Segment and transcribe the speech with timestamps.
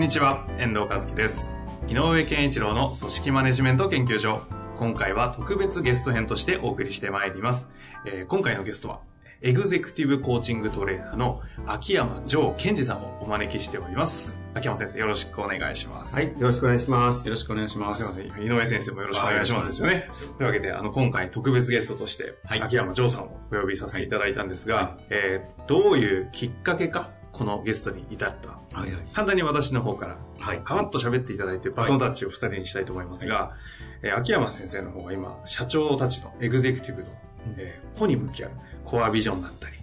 [0.00, 1.50] んにちは、遠藤和樹です。
[1.86, 4.40] 井上健一郎の組織マネジメント研究所。
[4.78, 7.68] 今回は特別ゲスト編としてお送りしてまいります。
[8.06, 9.00] えー今回のゲストは、
[9.42, 14.40] エグゼクティブコーチングトレーナーの秋山城健二さんをお招きしております。
[14.54, 16.16] 秋山先生、よろしくお願いします。
[16.16, 17.26] はい、よろしくお願いします。
[17.28, 18.22] よろしくお願いしますす。
[18.22, 18.46] いません。
[18.46, 20.08] 井上先生もよろしくお願いしますですよね。
[20.38, 28.50] というわけで、あの、今回特別ゲストとして、はい秋山城さんをお呼びさせていただいたんですが、えーどういうきっかけか、このゲストに至った。
[28.78, 29.02] はいはい。
[29.12, 30.60] 簡単に私の方から、はい。
[30.64, 33.52] はわっと喋っていただいて、バトンタッチを二人にしたいと思いますが、
[34.02, 37.08] えー秋山先生の方が今、社長たちのエグゼクティブの、
[37.56, 38.50] えー個に向き合う
[38.84, 39.76] コアビジョンだったり、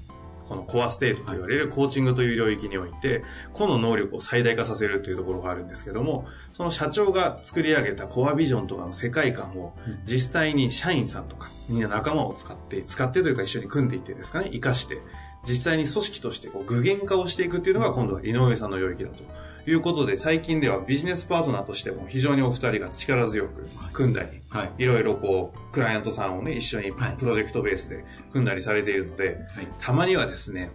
[0.47, 15.01] このコアステートと言われるコーチングという領域において、個の能力を最大化させるというところがあるんですけども、その社長が作り上げたコアビジョンとかの世界観をうん実際に社員さんとか、みんな仲間を使って、使ってというか一緒に組んでいってですかね、活かして、
[15.47, 19.23] 実際に組織としてこう具現化をしていくっていうのが今度は井上さんの領域だと
[19.69, 24.71] いうことで、最近ではビジネスパートナーとしても非常にお二人が力強く組んだり、はい。
[24.83, 29.67] いろいろこう、クライアントさんをね、一緒にはいプロジェクトベースで組んだりされているので、はい。
[29.79, 30.71] たまにはですね、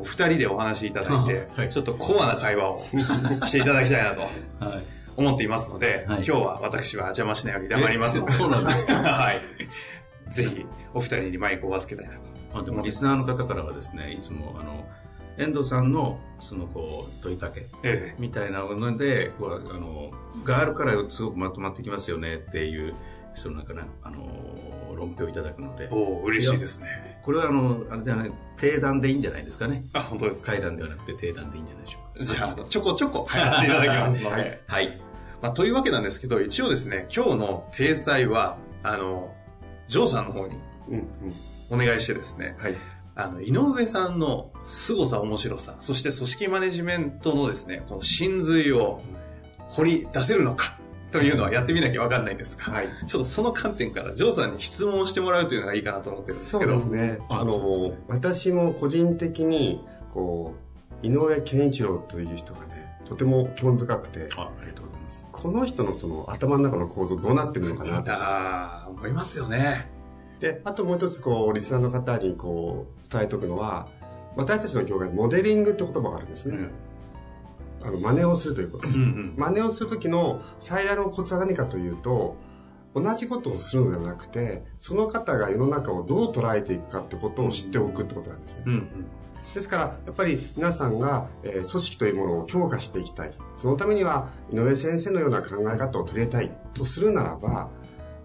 [0.00, 4.30] お二人でお話しいただいて、はいちょっとコアな会話をしていただきたいなと はい。
[5.16, 8.94] 思っていますので、はい今日は私は邪魔しないように黙りますので、えそうなんですか？
[9.02, 9.40] はい。
[10.30, 12.25] ぜひ、お二人にマイクを預けたいなと。
[12.56, 14.86] まあでも、リスナーの方からはですね、いつも、あの、
[15.38, 20.10] 遠藤さんの、その、こう、問いかけ、えみたいなので、こうあの、
[20.44, 22.94] があるからすごくまとまってきますよねっていう、
[23.34, 27.20] そのなんかね、あの、論評いただくのでえ、おお嬉しいですね。
[27.22, 29.84] これはあの、あれじゃない、定談でいいんじゃないですかね。
[29.92, 30.52] あ、本当ですか？
[30.52, 32.24] 階段ではなくて定談でいいんじゃないでしょうか。
[32.24, 34.60] じゃあちょこちょこ入らせていただきますので、はい。
[34.66, 35.00] はい。
[35.42, 39.34] まあ、というわけなんですけど、一応ですね、今日の体裁は、あの、
[39.86, 40.58] ジョーさんの方に
[40.88, 41.06] うん、うん。
[41.70, 42.74] お願いしてですね、はい。
[43.14, 49.00] あの、井上さんの凄さ、面白さ、そして組織マネジメントのですね、この真髄を
[49.68, 50.76] 掘り出せるのか、
[51.12, 52.88] というのはやってみなきゃわかんないんですが、はい。
[53.06, 56.72] ちょっとその観点から、ジョーさんに質問をしてもらうというのがいいかなと思ってるんですそうけど。
[56.72, 57.18] ですね。
[57.28, 59.82] ああの、ね私も個人的に、
[60.12, 60.54] こ
[61.02, 65.26] う、井上健一郎という人がね、とても興味深くて、あ、ありがとうございます。
[65.32, 68.12] この人のその頭の中の構造どうなってるのかなと。
[68.12, 69.95] ああ、思いますよね。
[70.40, 73.88] で、あともう一つ、こう、リスナーの方に、こう、伝えておくのは、
[74.36, 76.56] 私たちの業界にモデリングって言葉があるんですね。
[76.56, 77.88] うん。
[77.88, 78.94] あの、真似をするということうん。
[78.94, 79.34] うん。
[79.36, 82.36] 真似をするときの最大のコツは何かというと、
[82.94, 88.62] 同じことをするのではなくて、その方が世の中をどう捉えていくかってことを知っておくってことなんですね。
[88.66, 89.06] うんうん。
[89.54, 93.32] ですから、やっぱり皆さんが、えー組織というものを強化していきたい。
[93.56, 97.68] そのためには、井上先生のような考え方を取り入れたいとするならば、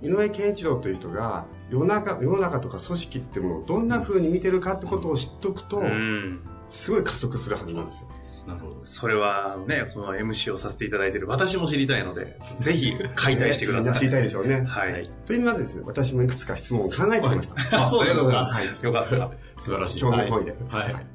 [0.01, 6.41] 井上健一郎という人が、世の中、世の中とか組織っていうものをどんな風に見てるかってことを知っておくと、うん。
[6.69, 8.09] すごい加速するはずなんですよ。
[8.47, 8.79] なるほど。
[8.83, 13.83] それはね、この MC をさせていただいている私も知りたいので、ぜひ解体してくださ。
[13.83, 14.61] みんない知りたいでしょうね。
[14.61, 15.09] はい。
[15.25, 17.85] というのはですね、私もいくつか質問を考えてきました。
[17.85, 18.23] あ、そうですか。
[18.23, 18.45] は
[18.81, 19.31] いよかった。
[19.61, 19.99] 素晴らしい。
[19.99, 20.55] 興味本位で。
[20.69, 21.07] はい。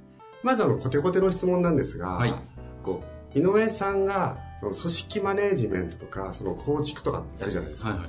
[0.42, 2.34] まずあの、コテコテの質問なんですが、はい
[2.82, 3.02] こ
[3.34, 7.90] う、井上さんが、その組織マネージメントとか、その構築とかやるじゃないですか。
[7.90, 8.08] はいはい。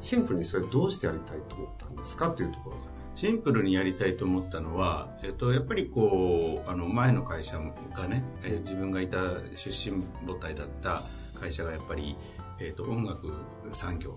[0.00, 2.82] シンプルにそれどうしてやりたいと思ったんですかっていうところが。
[3.16, 7.58] シンプルにやりたいと思ったのは、えっと、やっぱりこう、あの、前の会社
[7.94, 9.18] がね、えー自分がいた
[9.54, 11.02] 出身母体だった
[11.38, 12.16] 会社がやっぱり、
[12.58, 13.30] えっと、音楽
[13.72, 14.16] 産業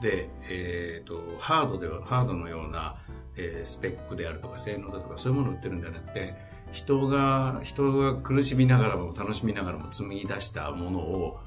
[0.00, 2.96] で、えっと、ハードでは、ハードのような、
[3.36, 6.34] えースペックであるとか性能だとかそういうものを売ってるんじゃなくて、
[6.72, 11.40] 人が、人が苦しみながらも楽しみながらも紡ぎ出したものを、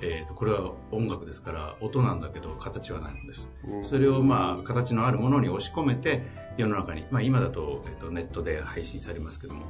[0.00, 3.48] えーと、これは音楽ですから、音なんだけど形はないんです。
[3.82, 6.22] それをまあ形のあるものに押し込めて
[6.56, 9.66] 世の中に、まあ、今だと,、えっとネットで配信されますけども、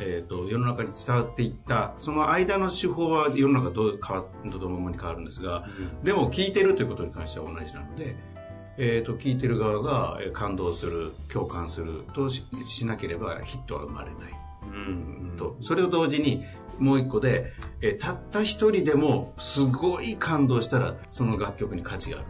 [0.00, 5.66] えっと世の中に伝わっていったその間の手法は世の中どう変わとともに変わるんですが
[6.02, 8.16] でも聞いてるということに関しては同じなので、
[8.76, 14.32] えっと聞いてる側がえー感動する共感するとししなければヒットは生まれない。
[14.62, 15.36] うん。
[15.38, 16.44] とそれを同時に
[16.78, 22.26] もう一個で、えーたった一人でもすごい感動したらその楽曲に価値がある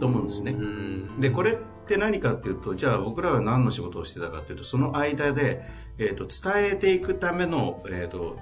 [0.00, 0.52] と思うんですね。
[0.52, 1.20] うん。
[1.20, 1.56] でこれっ
[1.90, 5.62] って何かっていうと、じゃあ僕らは何の仕事をしてたかっていうと、その間で、
[5.98, 8.38] えっ、と、伝えていくための、えっ、と、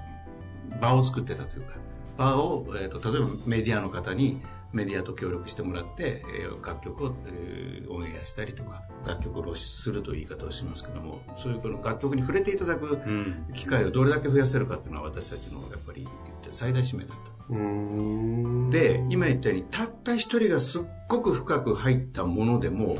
[0.79, 1.73] 場を作ってたというか、
[2.17, 12.99] 場を、えっ、と、例えばメディアの方に、メディアと協力してもらって、えー、楽曲を、えー、オンエアしたりとか、楽曲を露出するという言い方をしますけども、そういうこの楽曲に触れていただく
[13.53, 16.07] 機会をどれだけ増やせるかっていうのは私たちのやっぱり
[16.51, 17.39] 最大使命だった。
[18.69, 22.99] で、今言ったように、たった一人がすっごく深く入ったものでも、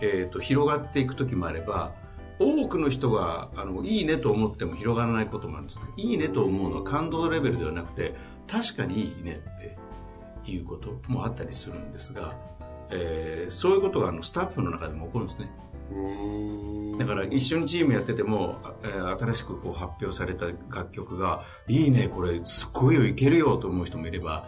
[0.00, 1.92] えっ、ー、と、広がっていく時もあれば、
[2.40, 5.84] 多くの人が、あの、いいねと思っても広がらないこともあるんですね。
[5.96, 8.14] いいねと思うのは感動レベルではなくて、
[8.48, 9.78] 確かにいいねって
[10.52, 12.34] いうこともあったりするんですが、
[12.90, 15.50] えー、そういうことがあのスタッフの中でも起こるんですね。
[16.98, 24.46] だから一緒にチームやってても、えー、新しくこう発表された楽曲が、いいね、これすごいよ、いけるよと思う人もいれば、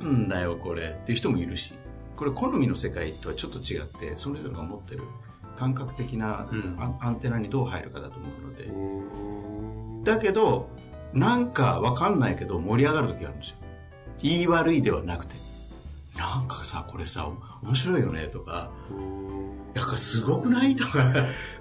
[0.00, 1.74] なんだよ、これっていう人もいるし、
[2.16, 5.02] これ好みの世界とはちょっと違って、それぞれが持ってる
[5.56, 6.48] 感覚的な
[7.00, 10.10] アンテナにどう入るかだと思うので。
[10.12, 10.68] だけど、
[11.12, 13.56] なんかわかんないけど盛り上がる時があるんですよ。
[14.24, 15.34] 言い悪いではなくて。
[16.16, 17.30] なんかさ、これさ、
[17.62, 18.70] 面白いよねとか、
[19.74, 20.74] やっぱすごくない？
[20.76, 21.12] とか、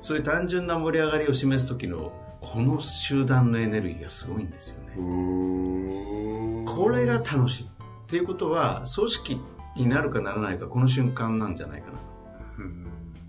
[0.02, 6.66] そういう単純な盛り上がりを示す時の、この集団のエネルギーがすごいんですよね。
[6.66, 7.64] これが楽しい。
[7.64, 7.68] っ
[8.08, 9.42] ていうことは、組織
[9.76, 11.98] になるかならないか、この瞬間なんじゃないかな。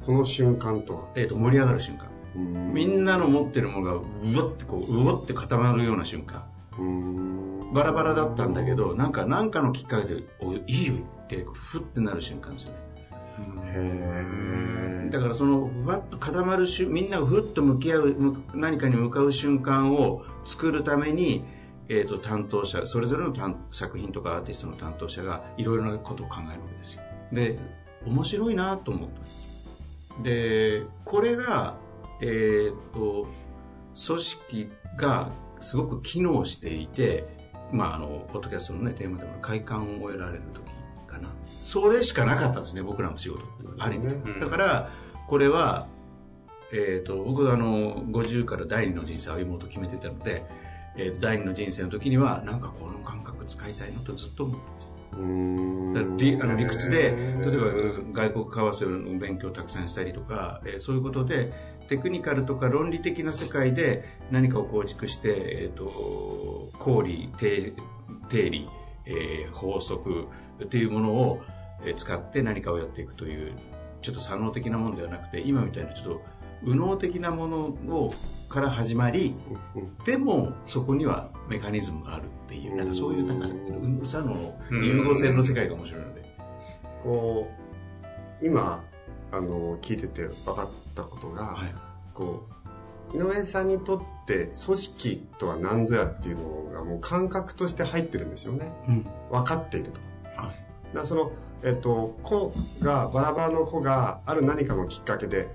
[0.07, 1.01] この瞬間とは？
[1.17, 2.07] えっ、ー、と、盛り上がる瞬間。
[2.73, 4.01] みんなの持ってるものが、う
[4.37, 6.45] わってこう、うわって固まるような瞬間。
[7.73, 10.94] バラバラだったんだけど、なんか、なんかのきっかけで、おいいよ
[11.25, 12.85] って、ふってなる瞬間ですよね。
[15.11, 21.44] だからそのわっと固まるしみんながふっと向き合う何かに向かう瞬間を作るために、
[21.88, 23.35] えーと、担当者それぞれの
[23.70, 27.03] 作品とかアーティストの担当者がいろいろなことを考えるわけですよ。
[27.32, 27.59] で
[28.06, 31.77] 面白いなと思ったでこれが
[32.20, 33.27] えっ、ー、と
[34.06, 35.31] 組織が
[35.61, 37.27] すごく機能していて
[37.73, 40.65] まああのポッドキャストのねテーマでも快感を得られる時
[41.06, 41.31] かな。
[41.45, 43.43] それしかなかったんですね僕らの仕事
[43.79, 44.91] ある意味、ね、だから
[45.29, 45.87] これは
[46.75, 50.45] えーと、僕はあの50から第二の人生を歩もうと決めてたので、
[50.97, 54.95] えー、第二の人生の時にはなんかこの感覚使いたいのとずっと思ってました。
[55.15, 57.56] あの理屈で例え
[58.12, 61.53] ば外国為替の勉強をたくさんしたりとか、えー、そういうことで
[61.89, 67.73] テクニカルとか論理的な世界で何かを構築して、えーと、公理定
[68.33, 68.69] 理、
[69.07, 70.29] えー、法則
[70.63, 71.43] っていうものを
[71.97, 73.53] 使って何かをやっていくという
[74.03, 76.23] ちょっと左脳的なものではなくて今みたいなちょっと
[76.63, 78.15] 右脳的なものを
[78.49, 79.35] から始まり
[80.07, 83.47] でもそこにはメカニズムがあるっていうなんかそういうなんか
[83.83, 86.25] 右左脳融合性の世界が面白いので。
[87.05, 87.47] こ
[88.41, 88.83] う今
[89.31, 91.75] あの聞いてて分かったことが、はい、
[92.12, 92.46] こ
[93.12, 100.00] う井上さんにとって組織とは何ぞやっていうのがもう感覚として入ってるんですよね、うん、分かっていると。
[100.41, 100.50] は
[100.93, 101.32] い、だその
[101.64, 102.52] えっと、子
[102.82, 105.49] が、バラバラの子がある何かのきっかけで、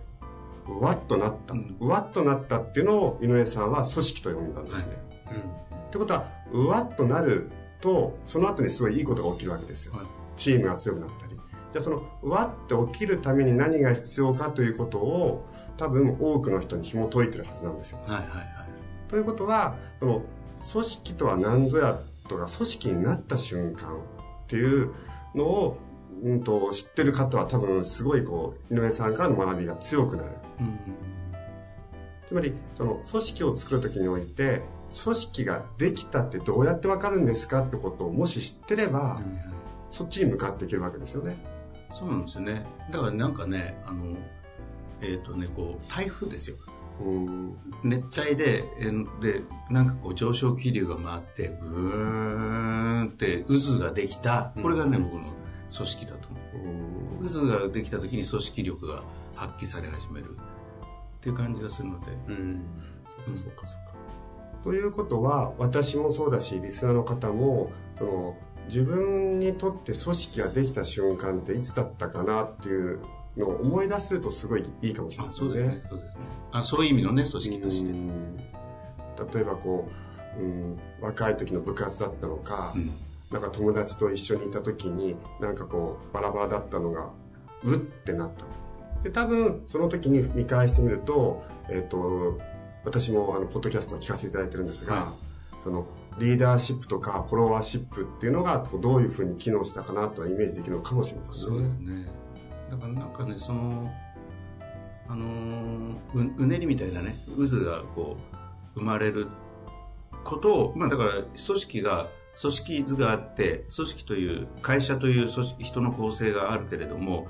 [0.68, 4.98] うわっとなった、うん、わっとなったっていうのを井上さんは組織と呼んだんですね。
[5.26, 9.94] はい、うん、ってことは、うわっとなると、その後にすごいいいことが起きるわけですよ。
[9.94, 10.06] はい、
[10.36, 11.29] チームが強くなったり。
[11.72, 15.46] じゃあその、うわって起きるために何が必要かということを、
[15.78, 18.00] 多分多くの人に紐解いてるはずなんですよ。
[18.04, 18.48] はいはいはい。
[19.08, 20.22] ということは、その、
[20.72, 23.96] 組織とは何ぞやとか、組織になった瞬間っ
[24.48, 24.94] ていう
[25.36, 25.78] のを
[26.24, 30.30] うんと、知ってる方は多分すごいこう、井上さんからの学びが強くなる。
[30.60, 30.80] うん、
[32.26, 34.62] つまり、その組織を作るときにおいて、
[35.04, 39.40] 組織ができたってどうやってわかるんですかってことをもし知ってれば、うん、
[39.92, 41.38] そっちに向かっていけるわけですよね。
[41.92, 42.66] そうなんですよね。
[42.92, 44.16] だからなんかね、あの、
[45.02, 46.58] えっ、ー、とね、こう、台風ですよ。
[47.84, 48.66] 熱帯で、
[49.22, 54.52] で、なんかこう上昇気流が回って、ぐーんって渦ができた。
[54.62, 55.34] これがね、僕の組
[55.70, 57.50] 織だと思う。
[57.50, 59.04] 渦ができた時に組織力が
[59.36, 62.08] 発揮され始めるっていう感じがするので。
[62.28, 62.62] うん。
[63.36, 63.96] そうかそうか。
[64.64, 68.38] ということは、私もそうだし、リスナーの方も、その、
[68.70, 73.00] 自分にとって組織ができた瞬間っていつだったかなっていう
[73.36, 75.50] のを思い出せるとすごいいいかもしれないですね。
[75.50, 75.84] そうですね。
[75.90, 76.22] そうですね。
[76.52, 77.92] あ、そういう意味のね、組織として。
[79.34, 79.90] 例えばこ
[80.40, 82.92] う、うん、若い時の部活だったのか、うん
[83.32, 87.10] なんか友達と一緒にいた時に、なんかこう、バラバラだったのが、
[87.64, 88.46] うってなった。
[89.04, 92.40] で、多分、その時に見返してみると、えっ、ー、と、
[92.84, 95.14] 私もあの、ポッドキャストを聞かせていただいてるんですが、は
[95.60, 95.86] い、その、
[96.20, 101.40] リーダーシップとかフォロワーシップっていうのがどういうふうに機能したかなとはイメージできるのかもしれませんね。
[101.40, 102.08] そうですね。
[102.70, 103.92] だからなんかね、その、
[105.08, 108.18] あのーううねりみたいなね渦がこ
[108.76, 109.28] う生まれる
[110.24, 112.08] ことを、まあ、だから組織が
[112.40, 117.28] 組織図があって組織という会社という組織人の構成があるけれども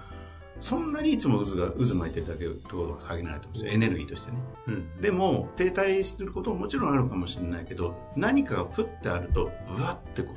[0.62, 4.38] そんなにいつも渦が渦巻いてるだけとは限らないと思うんですよエネルギーとしてね
[4.68, 5.02] うん。
[5.02, 10.34] でも停滞することももちろんあるかもしれないけど何かがプッてあるとうわってこ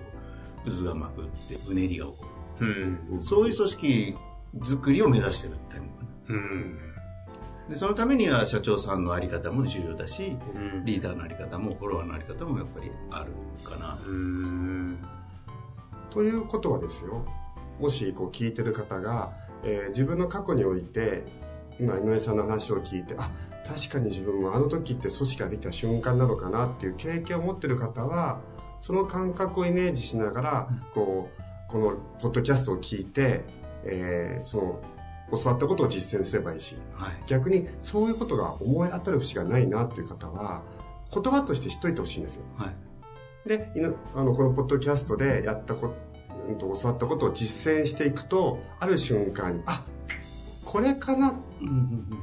[0.65, 2.17] う渦が巻くってうねりが起こ
[2.61, 3.17] うん。
[3.17, 4.17] るそういう組織
[4.63, 6.79] 作りを目指してるっていうのかなうん。
[7.69, 10.85] でそのためには社長さんのあり方も重要だしうん。
[10.85, 13.33] リーダーのあり方もフォロワーのあり方もやっぱりある
[13.69, 14.99] かなうん。
[16.11, 17.25] ということはですよ
[17.81, 19.33] もしこう聞いてる方が、
[19.65, 21.25] えー自分の過去において
[21.79, 23.31] 今井上さんの話を聞いてあ
[23.67, 28.41] 確かに自分もあの時って組織ができた瞬間なのかなっていう経験を持ってる方は
[28.81, 33.45] その感覚をイメージしながら、こうこのポッドキャストを聞いて、
[33.85, 34.83] えーその
[35.41, 37.13] 教わったことを実践すればいいしはい。
[37.27, 40.63] 逆にそういうことが思い当たる節がないなっていう方は
[41.11, 42.43] 言葉として知っといてほしいんですよ。
[42.59, 42.67] は
[43.47, 43.49] い。
[43.49, 43.73] で、
[44.15, 45.95] あの、このポッドキャストでやったこ
[46.59, 49.85] 教わったことを実践していくと、ある瞬間に、あ、
[50.65, 51.39] これかな、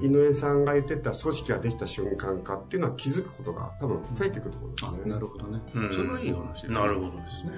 [0.02, 4.98] 井上さんが言ってた組織ができた瞬間かっていうのは気づくことが多分増えていくところですあね。
[5.06, 5.92] なるほどね、うん。
[5.92, 6.74] それはいい話ですね。
[6.74, 7.52] なるほどですね。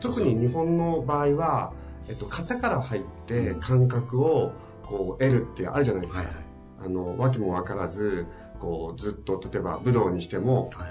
[0.00, 1.72] 特に日本の場合は、
[2.08, 6.18] えっと、型から入って感覚をこう得るってあるじゃないですか。
[6.18, 6.44] はいはい。
[6.86, 8.26] あの、わけもわからず、
[8.58, 10.88] こう、ずっと、例えば武道にしても、はい。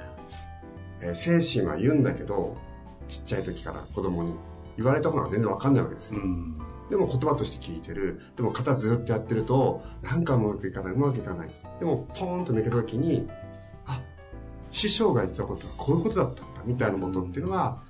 [1.02, 2.56] えー精神は言うんだけど、
[3.10, 4.34] ちっちゃい時から子供に
[4.78, 6.20] 言われた方が全然わかんないわけですよ。
[6.22, 6.58] うん
[6.90, 8.22] でも言葉として聞いてる。
[8.36, 11.50] でも型ずっとやってると、なんかうまくいかない、うまくいかない。
[11.80, 13.28] でも、ポーンと抜けた時に、
[13.88, 14.00] あ、
[14.70, 17.82] 師匠が言ってたことはこういうことだったんだ、みたいなことっていうのは、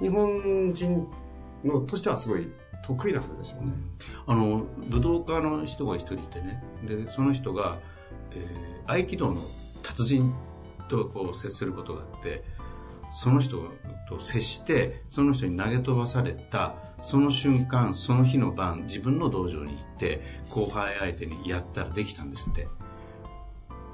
[0.00, 1.06] 日本人
[1.64, 2.50] のとしてはすごい
[2.82, 3.72] 得意なはずですよね。
[4.26, 7.78] あの武道家の人が一人いてねでその人が、
[8.32, 9.40] えー合気道の
[9.84, 10.34] 達人
[10.88, 12.42] とこう接することがあって
[13.12, 13.70] その人
[14.08, 22.68] と接してその人に投げ飛ばされたその瞬間その日の晩自分の道場に行って後輩相手にやったらできたんですって。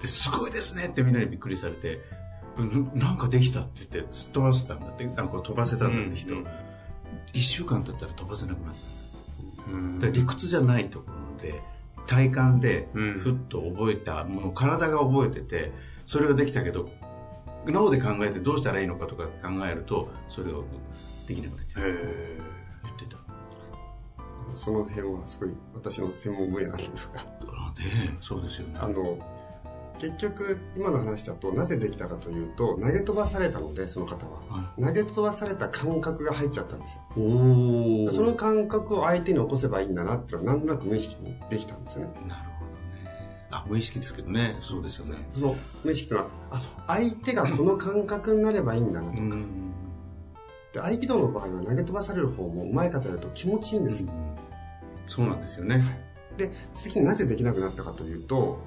[0.00, 2.00] ですごいですねってみんなにびっくりされて
[2.58, 6.46] うんなんかできたって言ってすっ飛ばせたんだってなんか飛ばせたんだって人、うんうん。
[7.32, 8.75] 一週間経ったら飛ばせなくなっ
[10.00, 10.08] た。
[10.11, 11.06] 理屈じゃないとこ
[11.37, 11.62] ろで
[12.06, 13.12] 体感でうん。
[13.18, 15.73] ふっと覚えたもの体が覚えてて
[16.04, 16.90] それができたけど
[17.73, 19.30] 脳で考えてどうしたらいいのかとか考
[19.66, 20.58] えるとそれが
[21.26, 21.92] できなくなっちゃうへ
[22.85, 23.18] 言ってた
[24.54, 27.20] その辺はすごい私の専門分野なんですが。
[27.20, 27.82] あで
[28.20, 29.18] そうですよねあの、
[29.99, 34.40] 結局、今の話だと、なぜできたかというと、投げ飛ばされたので、その方は。
[34.49, 38.12] は投げ飛ばされた感覚が入っちゃったんですよ。
[38.12, 42.06] その感覚を相手に起こせばいいんだなっていうのは、なんとなく無意識にできたんですね。
[42.26, 42.55] なるほどね
[43.50, 44.58] あ無意識ですけどね。
[44.60, 45.28] そうですよね。
[45.32, 49.22] その無意識とは、あ、相手がこの感覚になればいいんだなと。
[49.22, 49.72] うん。
[50.72, 54.10] で、合気道の場合は投げ飛ばされる方も上手い方やると気持ちいいんですよ。
[55.08, 55.84] そうなんですよね。
[56.36, 58.58] で、次なぜできなくなったかというと、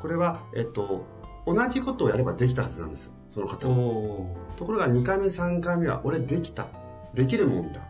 [0.00, 1.04] これは、えっと、
[1.46, 3.12] 同じことをやればできたはずなんです。
[3.28, 6.66] その方ところが2回目3回目は俺できた。
[7.14, 7.80] できるもんだ。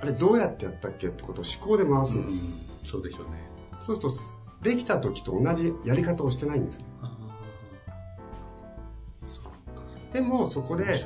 [0.00, 2.40] あれどうやってやったっけってことを思考で回すんです、
[2.84, 3.50] そうでしょうね。
[3.80, 4.14] そうすると
[4.62, 6.84] できた時と同じやり方をしてないんですね
[10.12, 11.04] でもそこ面で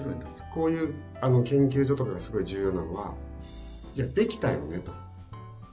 [0.53, 3.15] こういうあの研究所とかがすごい重要なのは
[3.95, 4.93] いやできたよねと。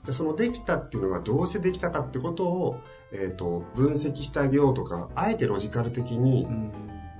[0.03, 2.81] じゃあそのできたっていうのはどうしてできたかってことを、
[3.11, 6.71] えー、と分析してあげようとかあえてロジカル的にうん。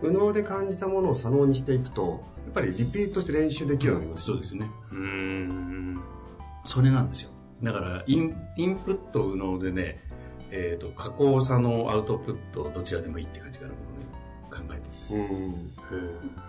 [0.01, 4.71] 右脳で感じたものを左脳にしていくとやっぱりリピートして練習できるようになりますそうですね。
[4.91, 6.01] ーうん。
[6.63, 7.31] それなんですよ。
[7.61, 10.01] だからインインプット右脳でね、
[10.51, 13.71] えー、と加工差のアウトプットどちらでもいいって感じかな
[14.49, 14.89] 考えて。
[15.13, 15.71] るうん。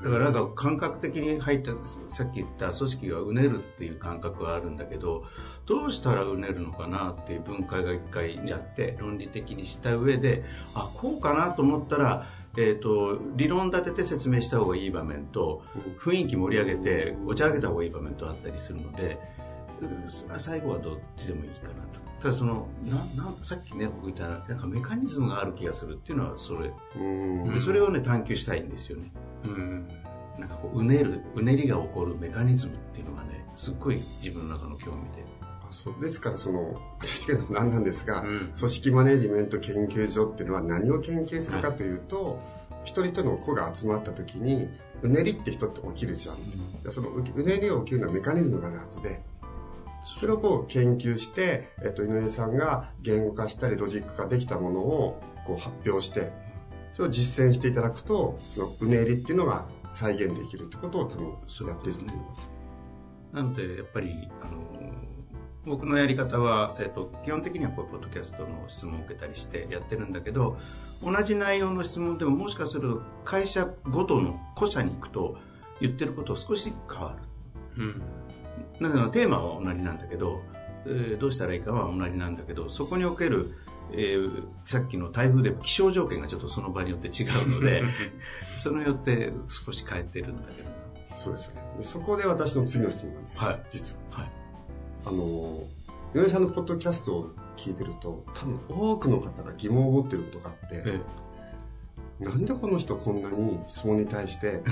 [0.03, 1.73] だからなんか感覚的に入った
[2.09, 5.25] さっき言った組織がうねるっていう感覚があるんだけど
[5.67, 12.27] どうしたらうねるのかなっていう分解が一回やって論理的にした上であこうかなと思ったら、
[12.57, 15.63] えー、と理論立てて説明した方がいい場面と
[15.99, 19.19] 雰囲気盛り上げておちゃらけた方がいい場面とあったりするので
[19.81, 21.90] うん最後はどっちでもいいかなと
[22.21, 26.71] ただそのななさっきね僕言ったなんかメカニズムがある気がするっていうのはそれ。
[26.97, 27.53] うん。
[27.53, 29.11] でそれをね探求したいんですよね。
[29.45, 29.89] うん。
[30.39, 35.25] なんかこううねるうねりが起こるメカニズムっていうのがねすっごい自分の中の興味で。
[35.41, 35.95] あそう。
[36.01, 38.53] ですからその私が何なんですが、うん。
[38.55, 42.39] 組織マネジメント研究所っていうのは何を研究するかというと、
[42.85, 44.69] 一人一人の子が集まった時に
[45.03, 49.23] うねりって人って起きるじゃん、でそのううねりを起きるのはメカニズムがあるはずで
[50.17, 56.33] それをこう研究して、えっと、井上さんが言語化したりロジック化できたものをこう発表して
[56.93, 61.27] それを実践していただくとそのうねりっていうのが再現できるってことを多分
[61.69, 62.51] やっていると思います。
[63.33, 64.91] なのでやっぱりあの
[65.65, 70.59] 僕のやり方は、えっと、基本的にはこうポッドキャストの質問を受けたりしてやってるんだけど
[71.03, 75.37] 同じ内容の質問でももしかすると会社ごとの個社に行くと
[75.81, 77.17] 言ってること少し変わ
[77.77, 78.03] る、うん、
[78.81, 80.43] なぜならテーマは同じなんだけど、
[80.87, 83.55] えー、どうしたらいいかは同じなんだけどそこにおける
[83.93, 87.83] えー、さっきの台風で気象条件がちょっとその場によって違うので
[88.59, 90.71] そのよって少し変えてるんだけど。
[91.17, 91.63] そうですよね。
[91.83, 94.31] そこで私の次の質問なんです、はい、実は、はい、
[95.07, 95.65] あの
[96.15, 101.01] 井上さんのポッドキャストを聞いてると多分多くの方が疑問を持ってることがあって、え
[102.21, 104.63] え、なんでこの人こんなに質問に対して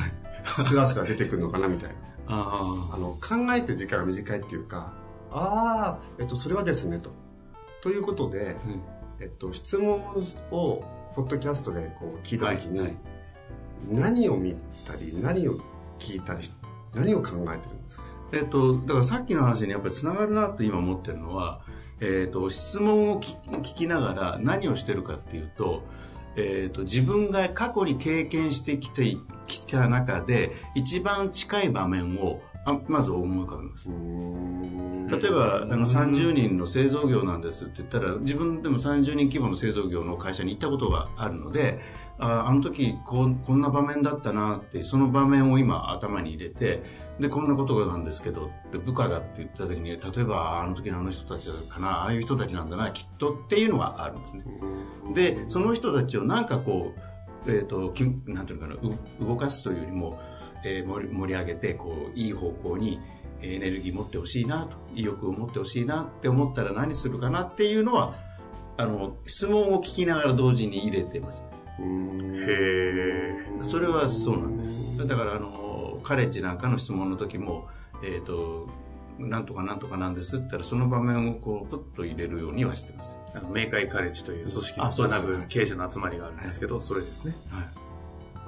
[0.67, 1.95] スラスラ出てくるのかなみたいな
[2.29, 4.93] あの考えてる時間が短いっていうか
[5.31, 7.11] ああ、えっと、それはですねと。
[7.83, 8.83] ということで、うん。
[9.21, 10.01] えっと、質問
[10.53, 10.85] を
[11.17, 12.97] ポッドキャストでこう聞いた時に、はいはい、
[13.89, 14.55] 何を見
[14.87, 15.59] たり何を
[15.99, 16.41] 聞いたり
[16.95, 18.05] 何を考えてるんですか？
[18.31, 21.63] えっと、だからさっきの話にやっぱりつながるなと今思ってるのは、
[22.01, 25.83] えっと、質問を聞きながら何をしてるかっていうと、
[26.37, 29.17] えっと、自分が過去に経験してきて
[29.49, 33.89] きた中で一番近い場面をあまず思い浮かべます。
[35.21, 41.81] 例えば、あの、30人の製造業なんですって言ったら、自分でも30人規模の製造業の会社に行ったことがあるので、
[42.19, 46.83] ああの時こ、こんな場面だったなって、その場面を今頭に入れて、
[47.19, 48.51] で、こんなことなんですけど、
[48.85, 54.45] 部下がって言った時に、例えば、あの時のあの人たちかな、ああいう人たちなんだな、きっとっていうのがあるんですね。
[55.15, 57.01] で、その人たちをなんかこう、
[57.49, 57.81] えっ、ー、と、
[58.27, 58.83] なんていうのか
[59.21, 60.21] な、動かすというよりも、
[60.65, 63.01] えー、盛り上げて、こう、いい方向に
[63.43, 68.15] エネルギー持ってほしいなと、意欲を持ってほしいなって思ったら何するかなっていうのは、
[68.77, 71.43] あの、質問を聞きながら同時に入れてます。
[71.81, 71.85] へ
[72.41, 73.37] え。
[73.63, 75.07] それはそうなんです。
[75.07, 77.69] だから、あの、カレッジなんかの質問の時も、
[78.05, 78.69] えっ、ー、と、
[79.19, 83.17] なんとかなんとかなんですって言ったら、その場面をこう、プッと入れるようにはしてます。
[83.35, 87.35] あの、明快カレッジという組織の学ぶ経営者の集まりがあるんですけど、はい、それですね。
[87.51, 87.69] はい。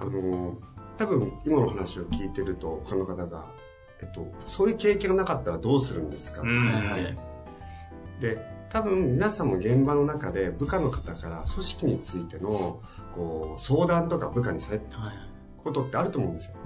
[0.00, 0.56] あの、
[1.00, 3.46] 多分今の話を聞いてると他の方が、
[4.02, 8.36] えっと、そういう経験がなかったらどうするんですか、はい、で
[8.68, 12.82] 多分皆さんも現場の中で部下の方から組織についての
[13.14, 14.98] こう相談とか部下にされた
[15.56, 16.56] ことってあると思うんですよ。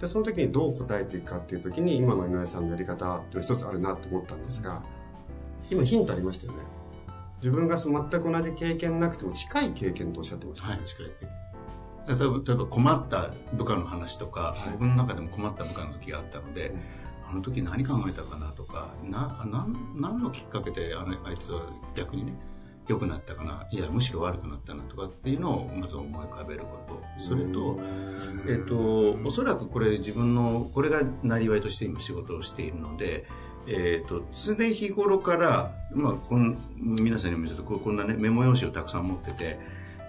[0.00, 4.82] でその時にどう答えていくかっていう時に今の井上さんのやり方っていうの一つあるなと思ったんですが
[5.70, 6.58] 今ヒントありましたよね。
[7.38, 11.38] 自分が全く同じ経験なくても近い経験とおっしゃってました、ね、はい、近い経験。
[12.08, 16.74] 例えば困った部下の話とか、はい、僕の中でも困った部下の時があったので、
[17.30, 22.32] あの時何考えたかなとか、な、な何のきっかけであのあいつは逆にね、
[22.88, 27.02] 良くなったかな、いや、むしろ悪くなったなとかっていうのをまず思い浮かべること。
[27.22, 27.78] それと、
[28.46, 33.26] えっ、と、おそらくこれ自分の、これがなりわいとして今仕事をしているので、
[33.66, 39.58] えっ、と、常日頃から、まあ、こん皆さんにもちょっとこんなね、メモ用紙をたくさん持ってて、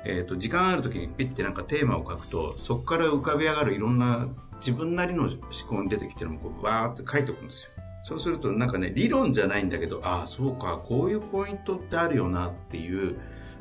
[0.06, 4.28] えーと、時間ある時にピッてなんかテーマを書くとそこから浮かび上がるいろんな
[4.60, 5.38] 自分なりの思
[5.68, 7.72] 考に出てきてるのをこうわーって書いておくんですよ
[8.04, 13.20] そうするとなんかね理論じゃないんだけどああそうかこういうポイントってあるよなっていう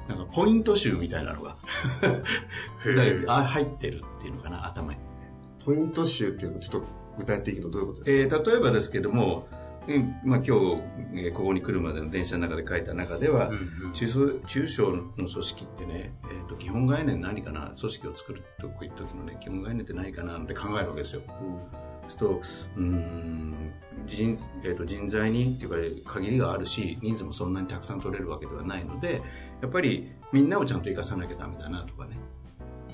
[0.09, 1.57] なんかポイント集みたいなのが
[3.27, 5.01] あ入ってるっていうのかな頭に。
[5.65, 9.49] ポイント集っていうのはちょっと具体的にどういうことですか、えー、例えばですけども
[10.23, 10.51] まあ、今日、
[11.15, 17.73] えー、ここに来るまでの電車の中で書いた中では、うんうん、中中小の組織ってね、えーと、基本概念何かな？
[17.79, 20.39] 組織を作るとこ行った時のね基本概念って何かな？
[20.39, 21.23] って考えるわけですよ。
[21.27, 21.61] うん、
[22.09, 22.41] すると
[22.77, 23.73] うん
[24.07, 29.23] 人,、えーと、人材にっていうか限りがあるし人数もそんなにたくさん取れるわけではないので
[29.61, 32.17] やっぱりみんなをちゃんと生かさなきゃダメだなとかね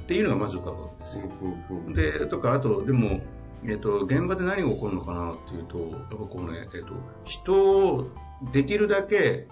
[0.03, 2.21] っていうのがまず浮かぶわけですよ。
[2.21, 3.21] でとかあとでも
[3.67, 6.93] えっ、と、現場で何が起こるのかなっていうと、やっぱこうね、えっ、と、
[7.25, 7.55] 人
[7.89, 8.11] を
[8.53, 9.47] できるだけ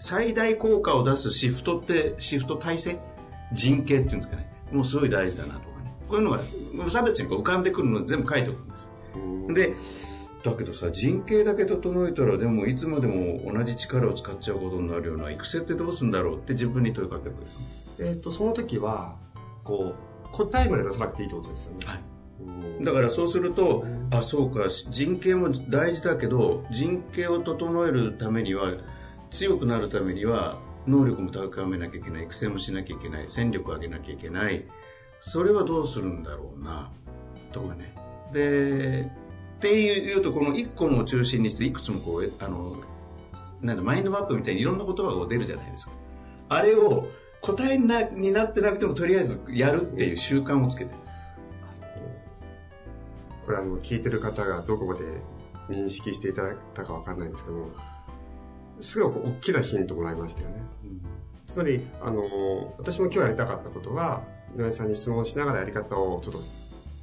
[0.00, 2.98] 最大効果を出すシフトって、シフト体制？
[3.52, 4.50] 人形っていうんですかね。
[4.72, 5.69] もうすごい大事だなと。
[6.10, 6.40] こういうのが
[6.72, 8.90] 無差別に浮かんでくるのを全部書いておくんです。
[9.54, 9.74] で、
[10.42, 17.88] だけどさ、人形だけ整えたら、でもいつまでも同じ力を使っちゃうことになるような育成ってどうするんだろうって自分に問いかけるんです。
[18.00, 19.16] えっ、ー、と、その時は、
[19.62, 19.94] こ
[20.24, 21.78] う、答えまで出さなくていいってことですよね。
[21.86, 22.84] はい。
[22.84, 28.72] だからそうすると、あ、そうか、人権も大事だけど、人権を整えるためには、
[29.30, 34.64] 強くなるためには、能力も高めなきゃいけない、育成もしなきゃいけない、戦力を上げなきゃいけない。
[35.20, 36.90] それはどうするんだろうな、
[37.52, 37.94] とかね。
[38.32, 39.10] で、
[39.56, 42.76] っていうと、この一個のを中心にして、いくつもこう、あの、
[43.60, 45.92] なんだ、マインドマップみたいにいろんな言葉が出るじゃないですか。
[46.48, 47.06] あれを、
[47.42, 50.96] 答えになになってなくてもとりあえずやるっていう習慣をつけてる。
[53.46, 55.00] これあの、聞いてる方がどこまで
[55.70, 57.70] 認識していただいたかわかんないんですけども、
[58.80, 60.62] すごく大きなヒントもらいましたよね。
[61.46, 64.22] つまり、あの、私も今日やりたかったことは、
[64.56, 66.40] 井上さんに質問しながらやり方をちょっと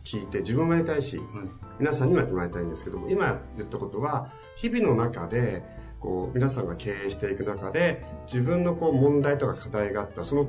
[0.04, 1.22] 聞いて、自分もやりたいし、
[1.80, 5.64] 皆さんにもやってもらいたいんですけども、今言ったことは、日々の中で、
[6.00, 10.48] こう、皆さんが経営していく中で、自分のこう、問題とか課題があったら、その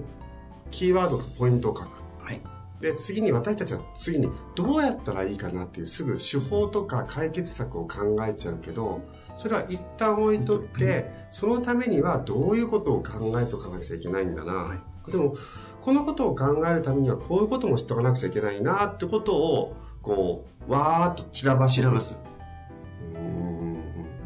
[0.71, 1.89] キーワードとかポイントを書く。
[2.23, 2.41] はい。
[2.81, 9.01] で、次に私たちは次にどうやったらいいかなっていうすぐ手法とか解決策を考えちゃうけど、
[9.37, 14.81] それは一旦置いとって、そのためにはどういうことを考えておかなくちゃいけないんだな。
[15.09, 15.35] でも、
[15.81, 22.17] このことを考えるためにはこういうことも知っておかなくちゃいけないなってことを、こう、わーっと散らばし散らばす。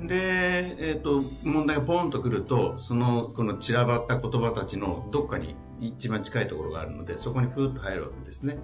[0.07, 8.59] で、えっ、と、問題がポンとくると、その、この散らばった言葉たちのどっかに一番近いところがあるので、そこにふーっと入るわけですね。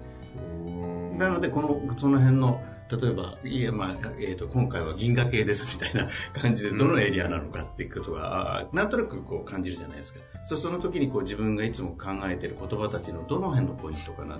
[1.17, 10.19] なので、この、その辺の、例えば、いや、まあ、えっ、と、今回は銀河系ですみたいな 感じで、どのエリアなのかっていうことが、あーなんとなくこう感じるじゃないですか。
[10.43, 14.39] そうその時にこう自分がいつも考えてる言葉たちのどの辺のポイントかなっ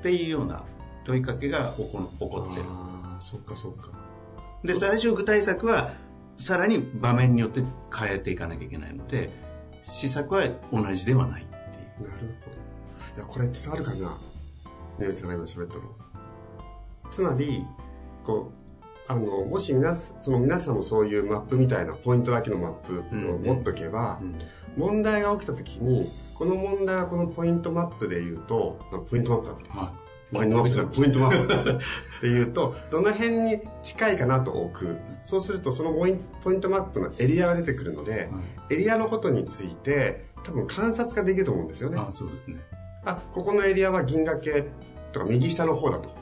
[0.00, 0.64] ていうような
[1.04, 2.66] 問いかけが起こ起こってる。
[2.68, 3.90] ああ、そっかそっか。
[4.64, 5.92] で、最初具体策は、
[6.38, 7.62] さらに場面によって
[7.94, 9.30] 変えていかなきゃいけないので、
[9.90, 12.08] 施策は同じではないっていう。
[12.08, 12.56] なるほど。
[13.16, 14.08] いや、これ伝わるかな
[14.98, 16.01] ねえさんが今喋ったの。
[17.12, 17.64] つまり、
[18.24, 24.38] こう、あの、もし皆さん、その皆さんもそういうマップみたいなポイントだけのマップを持っとけば、うん
[24.76, 29.68] 問題が起きた時に、この問題はこのポイントマップで言うと、まあポイントマップだって。
[29.70, 29.92] は
[30.32, 34.96] ポイントマップポイントマップで言うと、どの辺に近いかなと置く。
[35.24, 38.30] そうすると、そのポイ、ポイントマップのエリアが出てくるので、
[38.70, 41.98] エリアのことについて、多分観察ができると思うんですよね。
[41.98, 42.56] あそうですね。
[43.04, 44.64] あ、ここのエリアは銀河系
[45.12, 46.21] とか右下の方だと。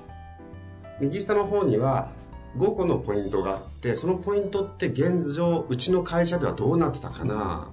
[1.01, 2.11] 右下の方には
[2.57, 7.71] 5個のポイントがあって、そのポイントって現状、うちの会社ではどうなってたかな？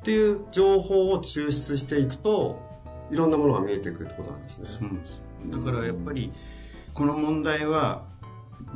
[0.00, 2.58] っていう情報を抽出していくと、
[3.10, 4.68] いろんなものが見えてくるってことなんですね。
[4.70, 5.20] そうです。
[5.46, 6.32] だからやっぱり、
[6.94, 8.08] この問題は、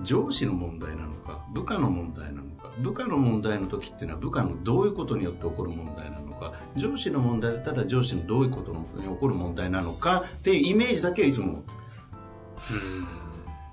[0.03, 11.77] 上司の問題なのか、部下の問題なのか、部下の問題の時っていうのは部下のどういうことによって起こる問題なのか、上司の問題だったら上司のどういうことに起こる問題なのかっていうイメージだけはいつも持ってる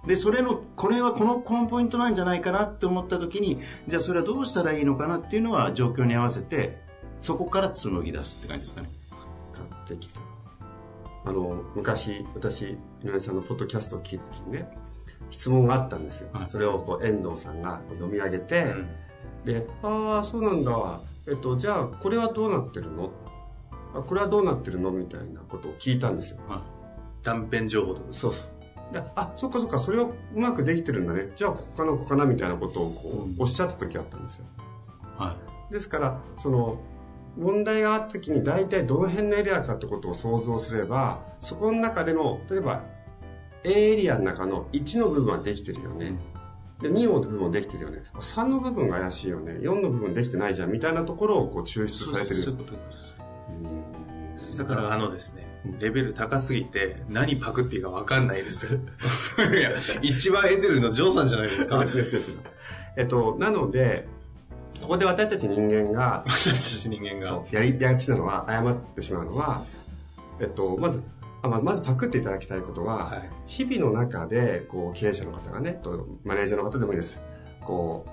[0.05, 6.81] でそれの、これはこの、このポイントなんじゃないかなって思った時に、じゃあそれはどうしたらいいのかなっていうのは状況に合わせて、
[7.19, 8.89] そこから紡ぎ出すって感じですかね。
[9.53, 10.19] 買ってきた。
[11.23, 14.75] あの、昔、私、井上さんのポッドキャストを聞いた時にね、
[15.29, 16.29] 質問があったんですよ。
[16.33, 18.73] はいそれをこう遠藤さんが読み上げて、
[19.45, 20.99] で、ああ、そうなんだ。
[21.27, 23.11] えっと、じゃあ、これはどうなってるの？
[23.93, 24.89] あこれはどうなってるの？
[24.89, 26.39] みたいなことを聞いたんですよ。
[27.21, 28.07] 断片情報とか？
[28.09, 28.51] そうそう。
[28.91, 31.29] であ、そっかそっか、それをうまくできてるんだね。
[31.35, 34.45] じゃあ、ここかな、ここかな、みたいなことをこう、うんおっしゃった時あったんですよ。
[35.17, 35.37] は
[35.69, 36.79] ですから、その、
[37.37, 42.83] 問題があった時に大体どの辺のエリアかってことを想像すれば、そこの中での、例えば、
[43.63, 46.19] A エリアの中の1の部分はできてるよね。
[46.81, 48.03] で、2の部分もできてるよね。
[48.15, 49.53] 3の部分が怪しいよね。
[49.53, 51.87] 4の部分できてないじゃん、みたいなところをこう抽い。
[51.87, 52.41] 出されてる。
[52.41, 54.10] そういうことうん
[54.57, 58.79] だからあのですねうん、レベル高すぎて何パクっていいか分かんないですよ。
[59.53, 61.85] いや、一番得てるのジョーさんじゃないですか
[62.97, 64.07] えっと、なので、
[64.81, 67.43] ここで私たち人間が、 私たち人間が。
[67.51, 69.63] やりがちなのは、誤ってしまうのは、
[70.39, 71.01] えっと、まず、
[71.43, 73.29] あままずパクっていただきたいことは、はい。
[73.47, 77.21] 日々の中で、こう、経営者の方がね、とマネージャーの方でもいいです。
[77.61, 78.05] こ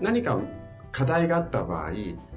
[0.00, 0.38] う、何か
[0.90, 1.92] 課題があった場合、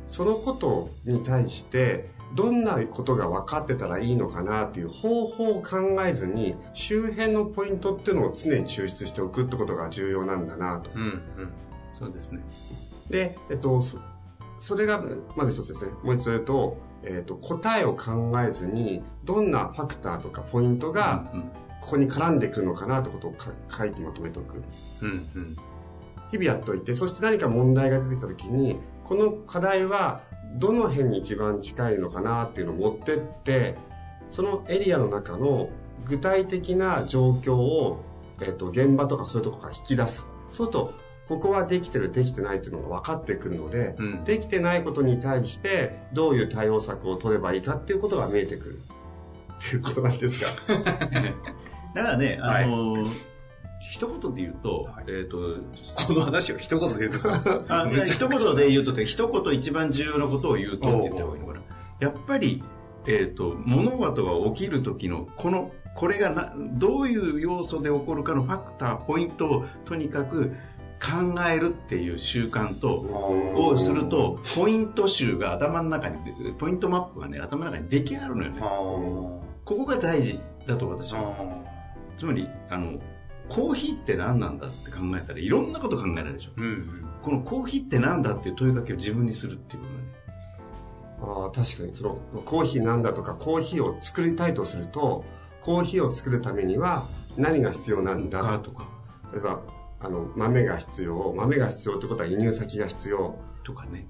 [0.08, 10.92] そのことに対して、どんなことが分かってたらいいのかなっていう方法を考えずに、周辺のポイントっていうのを常に抽出しておくってことが重要なんだなと。
[10.94, 11.22] うん、うん。
[11.94, 12.44] そうですね。
[13.10, 13.98] で、えっと、そ
[14.60, 15.04] それが、
[15.36, 15.92] まず一つですね。
[16.04, 24.62] もう一つ言うと、えっと、答えを考えずに、どんなファクターとかポイントが、うんここに絡んでくるのかなってことをか書いてまとめておく。
[25.02, 25.58] うん、うん。
[26.32, 30.22] 日々やっておいて、そして何か問題が出てきたときに、この課題は
[30.56, 33.76] どの辺に一番近いのかなっていうのを持ってって、
[34.32, 35.70] そのエリアの中の
[36.06, 38.04] 具体的な状況を、
[38.42, 40.28] えっ、と、現場とかそういうところから引き出す。
[40.52, 40.94] そうすると、
[41.28, 48.80] ここはできてる、できてないっていうのが分かってくるので、うんできてないことに対して、どういう対応策を取ればいいかっていうことが見えてくる。
[49.66, 50.50] っていうことなんですが。
[51.96, 53.37] だからね、あのー
[53.80, 55.38] 一言で言うと、えっ、と、
[56.08, 57.64] この話を一言で言うんですか？
[57.70, 61.62] あいや一言で言うとって、一言一番重要なことを言うとって言った方がいいのかな。
[62.00, 62.64] やっぱり、
[63.06, 70.52] えっ、と、物事が起きる時の、この、これがな、どういう要素で起こるかのファクター、ポイントをとにかく
[71.02, 72.92] 考えるっていう習慣と、
[73.56, 76.18] をすると、ポイント集が頭の中に、
[76.58, 78.60] ポイントマップがね、頭の中に出来上がるのよね。
[78.60, 81.36] ここが大事だと私は。
[82.18, 83.00] つまり、あの、
[83.50, 86.52] コーヒーって何なんだって考えたらいろんなこと考えられるでしょ。
[86.58, 91.44] うんうんこのコーヒーって何だっていう問いかけを自分にするっていうことね。
[91.44, 95.26] ああ確かにそのコーヒーなんだとかコーヒーを作りたいとすると
[95.60, 97.04] コーヒーを作るためには
[97.36, 98.40] 何が必要なんだ？
[98.42, 98.88] かとか、
[99.34, 99.62] 例えば
[100.00, 104.08] あの豆が必要豆が必要ってことは輸入先が必要とかね。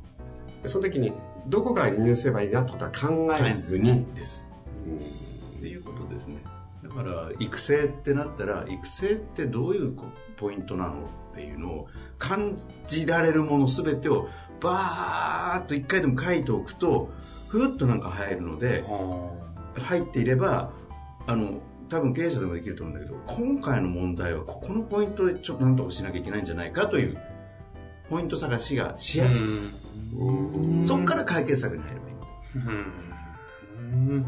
[0.62, 1.14] でその時に
[1.48, 4.44] どこから輸入すればいいなってことは考えずに、です。
[4.86, 6.44] うんっていうことですね。
[6.88, 10.06] だから、育成ってなったら、育成ってどういうこ
[10.38, 14.28] ポイントなのっていうのを感じられるもの全てを
[14.62, 17.12] バーッと一回でも書いておくと、
[17.50, 18.84] ふーっとなんか入るので、
[19.78, 20.72] 入っていれば、
[21.26, 27.18] あの、多分経営者でもできると思うんだけど、今回の問題はここのポイントでちょっとなんとかしなきゃいけないんじゃないかという、
[28.10, 29.48] ポイント探しがしやすく、
[30.86, 32.16] そこから解決策に入ればいい。
[32.56, 32.60] う
[34.20, 34.26] ん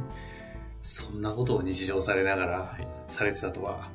[0.81, 3.89] そんなことを日常されながらされてたとは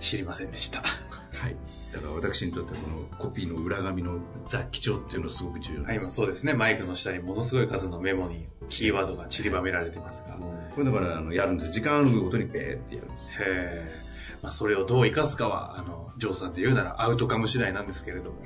[0.00, 0.80] 知りませんでした。
[0.80, 1.56] はい。
[1.92, 6.04] だから私にとってこのコピーの裏紙の雑記帳っていうのはすごく重要はい、です。
[6.04, 10.36] 今そうですね、マイクの下にものすごい数のメモにキーワードが散りばめられてますが。
[10.36, 11.72] これだからあのやるんです。
[11.72, 13.28] 時間あるごとにペーってやるんです。
[13.28, 14.10] へえ。
[14.42, 18.38] まあ、それをどう生かすかは、あの、ジョーさんで言うならアウトカム次第なんですけれども、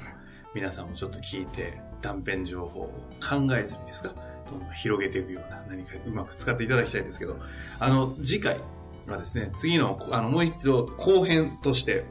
[0.54, 2.86] 皆さんもちょっと聞いて、断片情報を
[3.20, 4.12] 考えずにですか、
[4.48, 7.36] どんどん広げていくような何かうまく使っていただきたいんですけど、
[7.80, 8.60] あの、次回
[9.06, 12.04] はですね、次の、あの、もう一度後編として、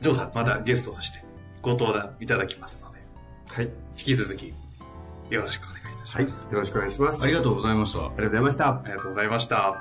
[0.00, 1.24] ジョーさん、またゲストとして
[1.62, 2.98] ご登壇いただきますので、
[3.48, 3.64] はい、
[3.96, 4.54] 引き続き、
[5.30, 6.46] よろしくお願いいたしはい、ます。
[6.50, 8.04] よろしくお願いしますありがとうございました。
[8.06, 9.74] ありがとうございましたありがとうございました。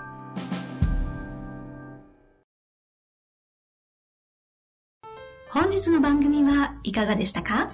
[5.49, 7.71] 本日の番組はいかがでしたか？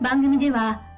[0.00, 0.80] 番組では